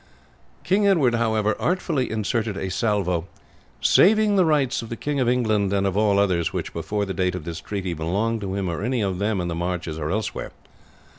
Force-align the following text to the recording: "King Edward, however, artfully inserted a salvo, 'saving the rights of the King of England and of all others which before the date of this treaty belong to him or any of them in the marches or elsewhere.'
"King 0.63 0.87
Edward, 0.87 1.13
however, 1.13 1.55
artfully 1.59 2.09
inserted 2.09 2.57
a 2.57 2.71
salvo, 2.71 3.27
'saving 3.81 4.35
the 4.35 4.45
rights 4.45 4.81
of 4.81 4.89
the 4.89 4.95
King 4.95 5.19
of 5.19 5.29
England 5.29 5.71
and 5.71 5.85
of 5.85 5.95
all 5.95 6.17
others 6.17 6.51
which 6.51 6.73
before 6.73 7.05
the 7.05 7.13
date 7.13 7.35
of 7.35 7.43
this 7.43 7.61
treaty 7.61 7.93
belong 7.93 8.39
to 8.39 8.55
him 8.55 8.67
or 8.67 8.81
any 8.81 9.01
of 9.01 9.19
them 9.19 9.39
in 9.39 9.47
the 9.47 9.53
marches 9.53 9.99
or 9.99 10.09
elsewhere.' 10.09 10.53